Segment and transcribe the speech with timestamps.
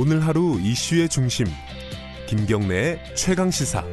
[0.00, 1.44] 오늘 하루 이슈의 중심
[2.28, 3.84] 김경래의 최강 시사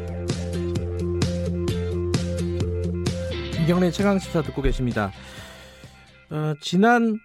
[3.56, 5.12] 김경래 최강 시사 듣고 계십니다.
[6.30, 7.18] 어, 지난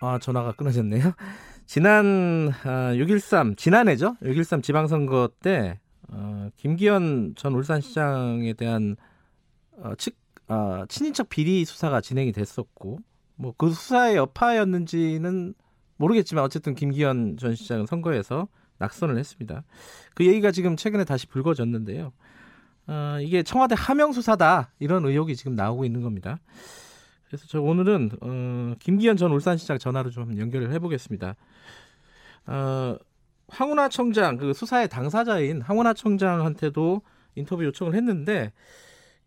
[0.00, 1.12] 아 전화가 끊어졌네요.
[1.64, 4.16] 지난 아, 6.13 지난해죠.
[4.20, 8.96] 6.13 지방선거 때 어, 김기현 전 울산시장에 대한
[9.76, 10.16] 어, 측
[10.48, 12.98] 어, 친인척 비리 수사가 진행이 됐었고
[13.36, 15.54] 뭐 그 수사의 여파였는지는
[16.02, 18.48] 모르겠지만 어쨌든 김기현 전 시장은 선거에서
[18.78, 19.62] 낙선을 했습니다.
[20.14, 22.12] 그 얘기가 지금 최근에 다시 불거졌는데요.
[22.88, 26.40] 어, 이게 청와대 하명 수사다 이런 의혹이 지금 나오고 있는 겁니다.
[27.26, 31.36] 그래서 저 오늘은 어, 김기현 전 울산시장 전화로 좀 연결을 해보겠습니다.
[32.46, 32.96] 어,
[33.48, 37.02] 황운하 청장 그 수사의 당사자인 황운하 청장한테도
[37.36, 38.52] 인터뷰 요청을 했는데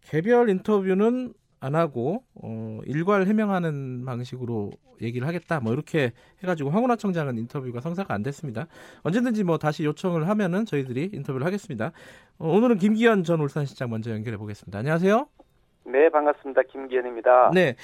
[0.02, 1.34] 개별 인터뷰는
[1.66, 6.12] 안 하고 어, 일괄 해명하는 방식으로 얘기를 하겠다 뭐 이렇게
[6.44, 8.68] 해가지고 황운하 청장은 인터뷰가 성사가 안 됐습니다.
[9.04, 11.92] 언제든지 뭐 다시 요청을 하면은 저희들이 인터뷰를 하겠습니다.
[12.38, 14.80] 어, 오늘은 김기현 전 울산시장 먼저 연결해 보겠습니다.
[14.80, 15.28] 안녕하세요.
[15.86, 16.62] 네, 반갑습니다.
[16.64, 17.52] 김기현입니다.
[17.54, 17.76] 네.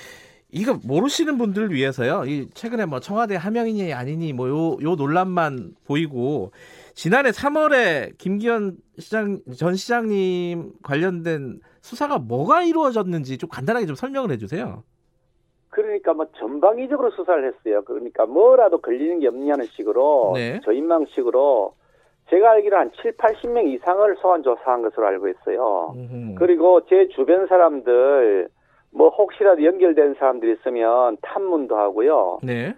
[0.52, 2.24] 이거 모르시는 분들을 위해서요.
[2.26, 6.52] 이 최근에 뭐 청와대 하명이니 아니니 뭐요 요 논란만 보이고
[6.94, 14.84] 지난해 3월에 김기현 시장 전 시장님 관련된 수사가 뭐가 이루어졌는지 좀 간단하게 좀 설명을 해주세요.
[15.70, 17.82] 그러니까 뭐 전방위적으로 수사를 했어요.
[17.86, 20.60] 그러니까 뭐라도 걸리는 게 없냐는 식으로 네.
[20.66, 21.74] 저인망식으로
[22.30, 25.94] 제가 알기로 한 7, 80명 이상을 소환 조사한 것으로 알고 있어요.
[25.96, 26.36] 음흠.
[26.36, 28.50] 그리고 제 주변 사람들
[28.94, 32.40] 뭐 혹시라도 연결된 사람들이 있으면 탐문도 하고요.
[32.44, 32.74] 네.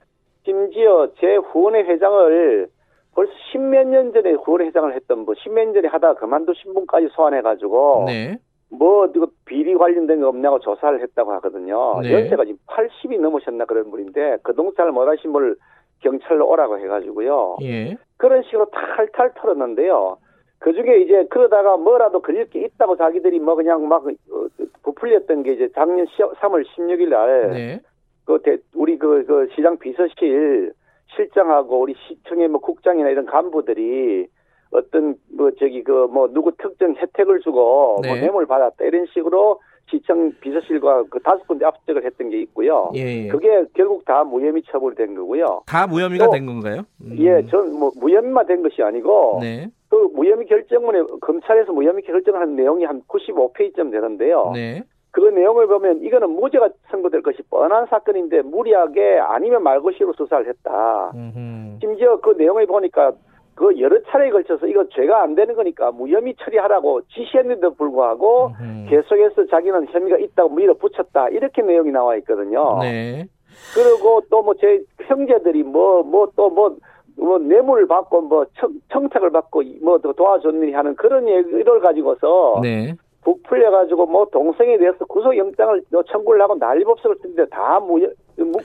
[0.45, 2.67] 심지어 제 후원회 회장을
[3.15, 8.05] 벌써 십몇 년 전에 후원회 회장을 했던 분, 십몇 년 전에 하다가 그만두신 분까지 소환해가지고
[8.07, 8.37] 네.
[8.69, 11.99] 뭐 이거 비리 관련된 거 없냐고 조사를 했다고 하거든요.
[12.01, 12.11] 네.
[12.13, 15.55] 연세가 지금 80이 넘으셨나 그런 분인데 그 동찰 못하신 분을
[15.99, 17.57] 경찰로 오라고 해가지고요.
[17.61, 17.95] 예.
[18.17, 20.17] 그런 식으로 탈탈 털었는데요.
[20.63, 24.47] 그 중에 이제 그러다가 뭐라도 걸릴 게 있다고 자기들이 뭐 그냥 막 어,
[24.83, 27.79] 부풀렸던 게 이제 작년 3월 16일 날 네.
[28.23, 30.71] 그 대- 우리 그, 그 시장 비서실
[31.17, 34.25] 실장하고 우리 시청의 뭐 국장이나 이런 간부들이
[34.71, 38.21] 어떤 뭐 저기 그 뭐 누구 특정 혜택을 주고 뭐 네.
[38.21, 39.59] 뇌물 받았다 이런 식으로
[39.89, 42.89] 시청 비서실과 그 다섯 군데 압수적을 했던 게 있고요.
[42.95, 43.25] 예.
[43.25, 43.27] 예.
[43.27, 45.63] 그게 결국 다 무혐의 처벌된 거고요.
[45.67, 46.83] 다 무혐의가 또- 된 건가요?
[47.01, 47.15] 음.
[47.19, 49.67] 예, 전 뭐 무혐의만 된 것이 아니고 네.
[49.93, 54.49] 그 무혐의 결정문에 검찰에서 무혐의 결정하는 내용이 한 95페이지쯤 되는데요.
[54.51, 54.81] 네.
[55.11, 61.11] 그 내용을 보면 이거는 무죄가 선고될 것이 뻔한 사건인데 무리하게 아니면 말고시로 수사를 했다.
[61.13, 61.77] 음흠.
[61.81, 63.11] 심지어 그 내용을 보니까
[63.53, 68.89] 그 여러 차례에 걸쳐서 이거 죄가 안 되는 거니까 무혐의 처리하라고 지시했는데도 불구하고 음흠.
[68.89, 71.29] 계속해서 자기는 혐의가 있다고 밀어붙였다.
[71.29, 72.79] 이렇게 내용이 나와 있거든요.
[72.81, 73.27] 네.
[73.75, 76.77] 그리고 또 뭐 제 형제들이 뭐 뭐 또뭐 뭐
[77.17, 82.95] 뇌물을 받고 뭐 청, 청탁을 받고 뭐더 도와줬느니 하는 그런 얘기를 가지고서 네.
[83.23, 85.81] 부풀려 가지고 뭐 동생에 대해서 구속 영장을
[86.11, 88.59] 청구를 하고 난리법석을 쓰는데 다 무혐 무,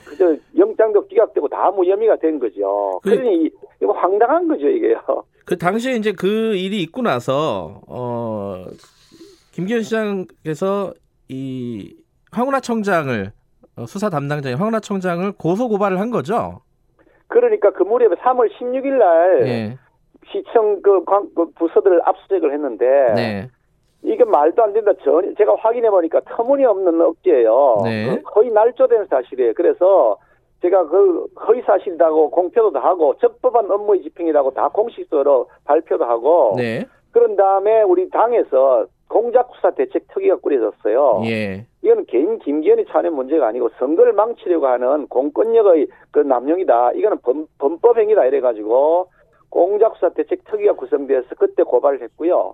[0.57, 2.99] 영장도 기각되고 다 무혐의가 된 거죠.
[3.03, 3.51] 그- 그러니 이-
[3.81, 4.99] 이거 황당한 거죠 이게요.
[5.45, 8.65] 그 당시에 이제 그 일이 있고 나서 어
[9.53, 10.93] 김기현 시장께서
[11.29, 11.95] 이
[12.31, 13.31] 황운하 청장을
[13.77, 16.59] 어, 수사 담당자인 황운하 청장을 고소 고발을 한 거죠.
[17.29, 19.77] 그러니까 그 무렵에 3월 16일 날 예.
[20.31, 22.85] 시청 그, 관- 그 부서들을 압수수색을 했는데
[23.15, 23.47] 네.
[24.01, 24.91] 이게 말도 안 된다.
[25.03, 27.81] 전 제가 확인해 보니까 터무니없는 억지예요.
[27.83, 28.15] 네.
[28.15, 29.53] 그 거의 날조된 사실이에요.
[29.55, 30.17] 그래서
[30.61, 36.85] 제가 그 허위 사실이라고 공표도 다 하고 적법한 업무의 집행이라고 다 공식적으로 발표도 하고 네.
[37.11, 41.23] 그런 다음에 우리 당에서 공작수사 대책 특위가 꾸려졌어요.
[41.25, 41.65] 예.
[41.81, 46.93] 이거는 개인 김기현이 차는 문제가 아니고 선거를 망치려고 하는 공권력의 그 남용이다.
[46.93, 49.07] 이거는 범, 범법 행위다 이래가지고
[49.49, 52.53] 공작수사 대책 특위가 구성돼서 그때 고발을 했고요.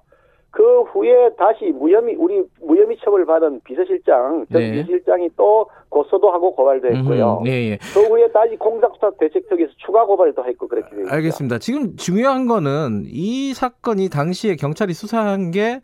[0.50, 4.72] 그 후에 다시 무혐의 우리 무혐의 처벌 받은 비서실장 전 네.
[4.72, 7.40] 비서실장이 또 고소도 하고 고발도 했고요.
[7.42, 7.50] 음흠.
[7.50, 7.78] 예, 예.
[7.94, 11.16] 그 후에 다시 공작수사 대책특위에서 추가 고발도 했고 그렇게 되어 있습니다.
[11.16, 11.58] 알겠습니다.
[11.60, 15.82] 지금 중요한 거는 이 사건이 당시에 경찰이 수사한 게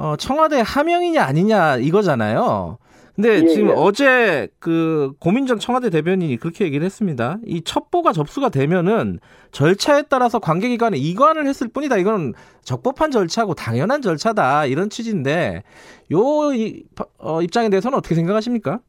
[0.00, 2.78] 어, 청와대 하명이냐 아니냐 이거잖아요.
[3.14, 3.74] 근데 예, 지금 예.
[3.76, 7.36] 어제 그 고민정 청와대 대변인이 그렇게 얘기를 했습니다.
[7.44, 9.18] 이 첩보가 접수가 되면은
[9.50, 11.98] 절차에 따라서 관계기관에 이관을 했을 뿐이다.
[11.98, 12.32] 이건
[12.62, 14.64] 적법한 절차고 당연한 절차다.
[14.66, 15.64] 이런 취지인데
[16.12, 16.84] 요 이,
[17.18, 18.80] 어, 입장에 대해서는 어떻게 생각하십니까?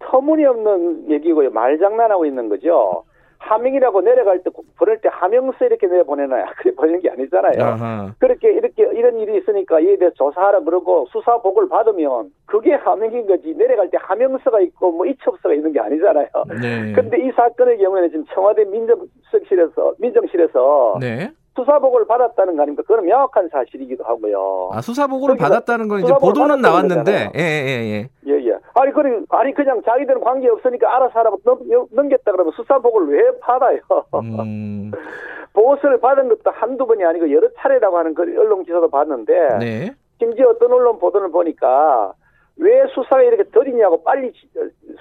[0.00, 1.50] 터무니없는 얘기고요.
[1.50, 3.04] 말장난하고 있는 거죠.
[3.38, 7.64] 하명이라고 내려갈 때 보낼 때 하명서 이렇게 내보내놔야 그래 보내는 게 아니잖아요.
[7.64, 8.14] 아하.
[8.18, 13.54] 그렇게 이렇게 이런 일이 있으니까 이에 대해 조사하라 그러고 수사 보고를 받으면 그게 하명인 거지
[13.54, 16.26] 내려갈 때 하명서가 있고 뭐 이첩서가 있는 게 아니잖아요.
[16.60, 16.92] 네.
[16.92, 21.30] 근데 이 사건의 경우에는 지금 청와대 민정실에서 민정실에서 네.
[21.58, 22.84] 수사 보고를 받았다는 거 아닙니까?
[22.86, 24.70] 그건 명확한 사실이기도 하고요.
[24.72, 27.30] 아, 수사 보고를 저기가 받았다는 건 이제 보도는 나왔는데, 거잖아요.
[27.36, 28.08] 예, 예, 예.
[28.28, 28.58] 예, 예.
[28.74, 31.58] 아니, 그래, 아니, 그냥 자기들은 관계 없으니까 알아서 하라고 넘,
[31.90, 33.80] 넘겼다 그러면 수사 보고를 왜 받아요?
[34.14, 34.92] 음,
[35.52, 39.90] 보고서를 받은 것도 한두 번이 아니고 여러 차례라고 하는 그 언론 기사도 봤는데, 네.
[40.20, 42.12] 심지어 어떤 언론 보도를 보니까
[42.60, 44.48] 왜 수사가 이렇게 더디냐고 빨리 지-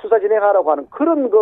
[0.01, 1.37] 수사 진행하라고 하는 그런 그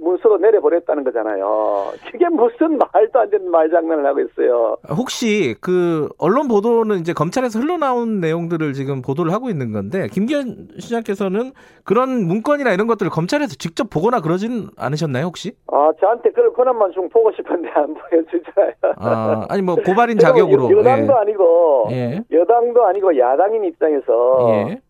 [0.00, 1.92] 문서도 내려버렸다는 거잖아요.
[2.10, 4.76] 그게 무슨 말도 안 되는 말장난을 하고 있어요.
[4.90, 11.52] 혹시 그 언론 보도는 이제 검찰에서 흘러나온 내용들을 지금 보도를 하고 있는 건데 김기현 시장께서는
[11.84, 15.52] 그런 문건이나 이런 것들을 검찰에서 직접 보거나 그러진 않으셨나요 혹시?
[15.68, 18.72] 아, 저한테 그럴 권한만 좀 보고 싶은데 안 보여주잖아요.
[18.96, 20.72] 아, 아니 뭐 고발인 자격으로.
[20.72, 22.20] 여, 여당도 아니고 예.
[22.32, 24.80] 여당도 아니고 야당인 입장에서 예.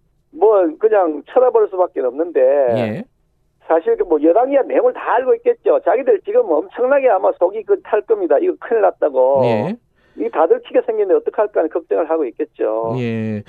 [0.67, 2.41] 뭐 그냥 쳐다볼 수밖에 없는데
[2.77, 3.05] 예.
[3.67, 5.81] 사실 그뭐 여당이야 내용을 다 알고 있겠죠.
[5.85, 8.37] 자기들 지금 엄청나게 아마 속이 그 탈 겁니다.
[8.41, 9.43] 이거 큰일 났다고.
[9.45, 9.77] 예.
[10.17, 12.95] 이게 다들 키가 생겼는데 어떡할까 하는 걱정을 하고 있겠죠.
[12.99, 13.43] 예.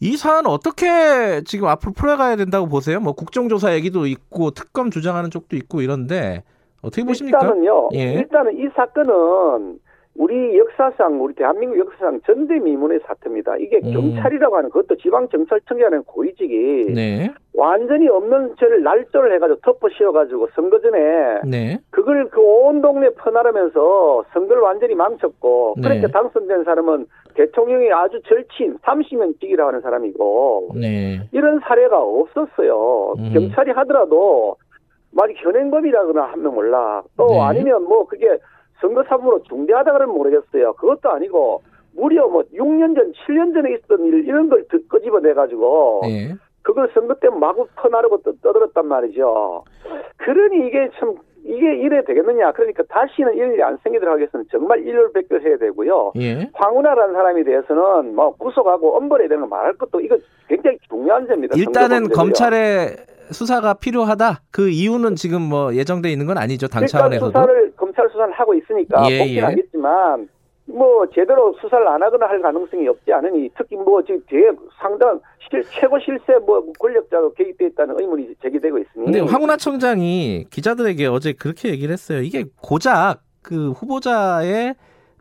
[0.00, 3.00] 이 사안 어떻게 지금 앞으로 풀어가야 된다고 보세요?
[3.00, 6.44] 뭐 국정조사 얘기도 있고 특검 주장하는 쪽도 있고 이런데
[6.82, 7.38] 어떻게 보십니까?
[7.40, 7.88] 일단은요.
[7.94, 8.12] 예.
[8.14, 9.78] 일단은 이 사건은
[10.16, 13.56] 우리 역사상 우리 대한민국 역사상 전대미문의 사태입니다.
[13.56, 13.92] 이게 음.
[13.92, 17.32] 경찰이라고 하는 그것도 지방 경찰청이라는 고위직이 네.
[17.52, 21.78] 완전히 없는 죄를 날조를 해가지고 덮어 씌워가지고 선거 전에 네.
[21.90, 25.82] 그걸 그 온 동네 퍼나르면서 선거를 완전히 망쳤고 네.
[25.88, 31.20] 그렇게 당선된 사람은 대통령이 아주 절친 30년 직이라고 하는 사람이고 네.
[31.32, 33.14] 이런 사례가 없었어요.
[33.18, 33.30] 음.
[33.34, 34.56] 경찰이 하더라도
[35.10, 37.02] 만약 현행범이라거나 하면 몰라.
[37.16, 37.40] 또 네.
[37.40, 38.38] 아니면 뭐 그게
[38.84, 40.74] 선거 사무로 중대하다 그러면 모르겠어요.
[40.74, 41.62] 그것도 아니고
[41.96, 46.34] 무려 뭐 6년 전, 7년 전에 있었던 일 이런 걸 끄- 끄집어 내 가지고 예.
[46.62, 49.64] 그걸 선거 때 마구 퍼나르고 떠, 떠들었단 말이죠.
[50.18, 51.14] 그러니 이게 참
[51.46, 52.52] 이게 이래 되겠느냐.
[52.52, 56.12] 그러니까 다시는 이런 일이 안 생기도록 하기 위해서는 정말 일렬백결 해야 되고요.
[56.16, 56.50] 예.
[56.54, 60.16] 황운하라는 사람에 대해서는 뭐 구속하고 엄벌해야 되는 거 말할 것도 이거
[60.48, 61.56] 굉장히 중요한 점입니다.
[61.56, 62.14] 일단은 선거.
[62.14, 62.96] 검찰의
[63.30, 64.40] 수사가 필요하다.
[64.50, 66.66] 그 이유는 지금 뭐 예정돼 있는 건 아니죠.
[66.68, 67.26] 당 차원에서도.
[67.30, 69.40] 수사를 검찰 수사를 하고 있으니까 예, 복귀는 예.
[69.40, 70.28] 하겠지만
[70.66, 74.50] 뭐 제대로 수사를 안 하거나 할 가능성이 없지 않으니 특히 뭐 지금 뒤에
[74.80, 75.20] 상당
[75.50, 81.32] 실, 최고 실세 뭐 권력자가 개입돼 있다는 의문이 제기되고 있으니 근데 황운하 청장이 기자들에게 어제
[81.32, 82.20] 그렇게 얘기를 했어요.
[82.20, 84.74] 이게 고작 그 후보자의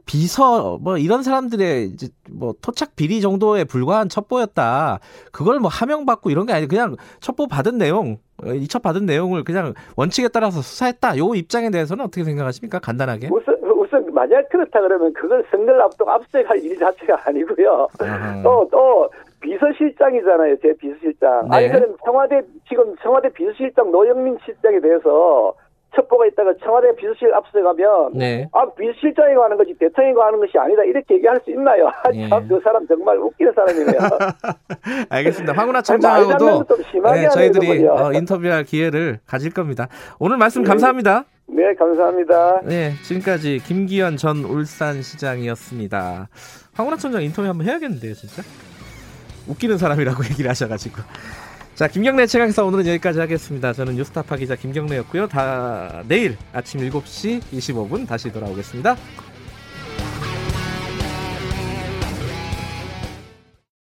[0.06, 5.00] 비서 뭐 이런 사람들의 이제 뭐 토착 비리 정도에 불과한 첩보였다.
[5.32, 9.44] 그걸 뭐 하명 받고 이런 게 아니고 그냥 첩보 받은 내용, 어, 이첩 받은 내용을
[9.44, 11.18] 그냥 원칙에 따라서 수사했다.
[11.18, 12.80] 요 입장에 대해서는 어떻게 생각하십니까?
[12.80, 13.30] 간단하게.
[13.32, 17.88] 우선 우선 만약 그렇다 그러면 그걸 선거를 앞두고 압수할 일 자체가 아니고요.
[18.00, 18.42] 아하.
[18.44, 19.10] 또또
[19.42, 21.50] 비서실장이잖아요, 제 비서실장.
[21.50, 21.58] 네.
[21.58, 25.54] 아니 그럼 청와대 지금 청와대 비서실장 노영민 실장에 대해서
[25.96, 28.48] 첩보가 있다가 청와대 비서실 압수해 가면 네.
[28.52, 31.92] 아 비서실장이 하는 거지 대통령이 하는 것이 아니다 이렇게 얘기할 수 있나요?
[32.14, 32.28] 예.
[32.30, 34.00] 참그 사람 정말 웃기는 사람이네요.
[35.10, 35.54] 알겠습니다.
[35.54, 36.66] 황운하 청장하고도
[37.14, 37.88] 네, 저희들이.
[37.88, 39.88] 어, 인터뷰할 기회를 가질 겁니다.
[40.20, 41.26] 오늘 말씀 감사합니다.
[41.48, 42.62] 네 감사합니다.
[42.64, 46.30] 네, 지금까지 김기현 전 울산시장이었습니다.
[46.74, 48.42] 황운하 청장 인터뷰 한번 해야겠는데요, 진짜.
[49.48, 51.02] 웃기는 사람이라고 얘기를 하셔가지고.
[51.76, 53.74] 자, 김경래 최강사 오늘은 여기까지 하겠습니다.
[53.74, 55.28] 저는 뉴스타파 기자 김경래였고요.
[55.28, 58.96] 다 내일 아침 7시 25분 다시 돌아오겠습니다.